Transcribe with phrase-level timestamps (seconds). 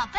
[0.00, 0.18] 宝贝，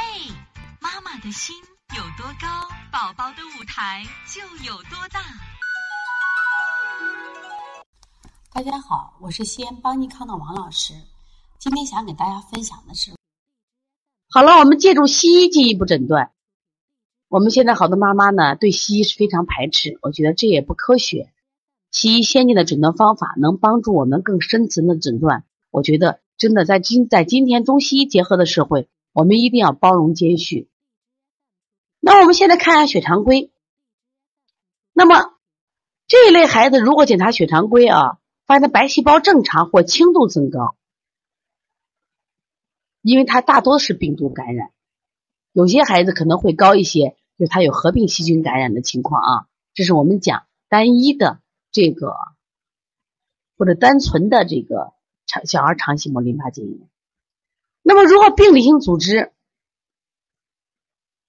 [0.80, 1.56] 妈妈的心
[1.98, 5.20] 有多高，宝宝的舞台就有多大。
[8.54, 10.94] 大家好，我是西安邦尼康的王老师。
[11.58, 13.14] 今天想给大家分享的是，
[14.30, 16.32] 好了，我们借助西医进一步诊断。
[17.28, 21.34] 我们现在好多妈妈呢，对西医是非常排斥，我觉得这也不科学。
[21.90, 28.88] 西医先进的诊断方法能帮助我们更深层的诊断，我觉得真的在今在今天中西医结合的社会。
[29.14, 30.70] 我们一定要包容兼蓄。
[32.00, 33.52] 那我们现在看一下血常规。
[34.94, 35.34] 那么
[36.08, 40.76] 这一类孩子如果检查血常规啊，发现白细胞正常或轻度增高，
[43.02, 44.72] 因为他大多是病毒感染，
[45.54, 49.48] 有些孩子可能会高一些，就是他有合并细菌感染的情况啊。
[49.74, 51.40] 这是我们讲单一的
[51.72, 52.14] 这个
[53.58, 54.92] 或者单纯的这个
[55.28, 56.91] 肠小儿肠系膜淋巴结炎。
[57.84, 59.32] 那么，如果病理性组织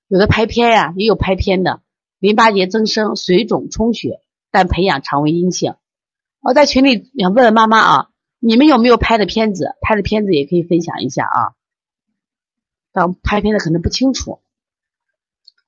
[0.06, 1.82] 有的拍片呀，也有拍片的
[2.18, 5.76] 淋巴结增生、水肿、充血，但培养常为阴性。
[6.40, 9.74] 我在群里想问问妈妈啊，你们有没有拍的片子？
[9.80, 11.54] 拍的片子也可以分享一下啊。
[12.92, 14.40] 当拍片的可能不清楚，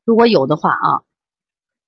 [0.05, 1.03] 如果有的话啊，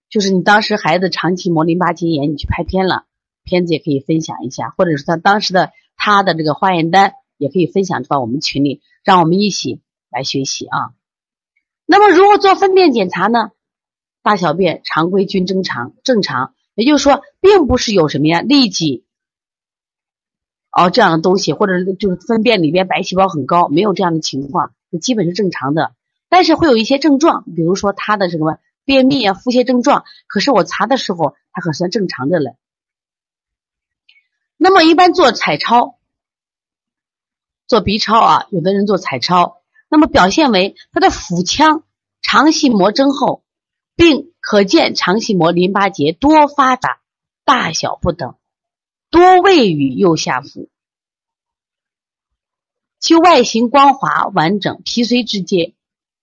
[0.08, 3.04] 就是你当时孩子长期磨淋巴结炎，你去拍片了，
[3.44, 7.12] 片子也可以分享一下，或者是他当时的他的这个化验单。
[7.36, 10.94] 也可以分享到我们群里，让我们一起来学习啊。
[11.84, 13.50] 那么，如何做粪便检查呢？
[14.22, 19.04] 大小便常规均正常，正常，也就是说，并不是有什么呀痢疾
[20.72, 25.94] 哦这样的东西，或者就是粪便里边白细胞很高，没有这样的情况，就基本是正常的。
[26.28, 32.56] 但是会有一些症状，比如说他的什么便秘啊、腹泻症状，可是我查的时候，他可算正常的了。
[34.56, 35.95] 那么，一般做彩超。
[37.66, 41.82] 做 B 超啊，有的人做彩超，那么表现为他的腹腔
[42.22, 43.42] 肠系膜增厚，
[43.96, 47.00] 并可见肠系膜淋巴结多发达，
[47.44, 48.36] 大小不等，
[49.10, 50.68] 多位于右下腹，
[53.00, 55.74] 其外形光滑完整，皮髓之间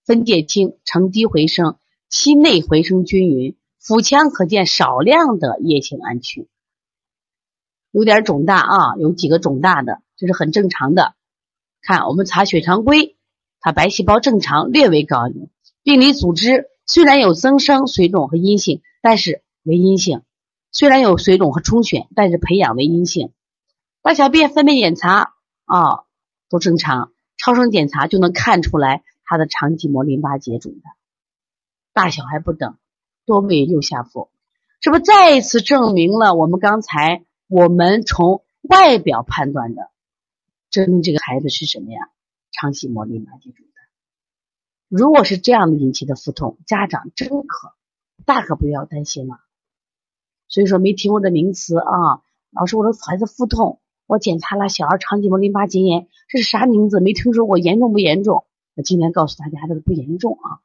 [0.04, 1.78] 分界清，呈低回声，
[2.08, 6.48] 其内回声均匀，腹腔可见少量的液性暗区，
[7.90, 11.14] 有点肿大啊，有几个肿大的，这是很正常的。
[11.84, 13.14] 看，我们查血常规，
[13.60, 15.50] 它白细胞正常，略微高一点。
[15.82, 20.20] 病理组织虽然有增生、水肿和阴性，但是为阴性；
[20.72, 23.32] 虽然有水肿和充血，但是培养为阴性。
[24.00, 25.34] 大小便、分泌检查
[25.66, 26.04] 啊
[26.48, 30.96] 都正常，超声检查就能看出来它的肠系膜淋巴结肿大，
[31.92, 32.78] 大小还不等，
[33.26, 34.30] 多为右下腹。
[34.80, 39.90] 这不再一次证明了我们刚才我们从外表判断的。
[40.74, 42.00] 证明这个孩子是什么呀？
[42.50, 43.80] 肠系膜淋巴结肿大。
[44.88, 47.74] 如果是这样的引起的腹痛，家长真可
[48.24, 49.36] 大可不要担心了。
[50.48, 56.98] 所以说没听过的名词啊，老师我的孩子腹痛，我检查了小儿肠系膜淋巴结炎，这是啥名字？
[56.98, 58.44] 没听说过，严重不严重？
[58.74, 60.58] 那今天告诉大家这个不严重啊。